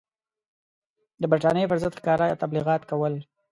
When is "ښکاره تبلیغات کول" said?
1.99-3.13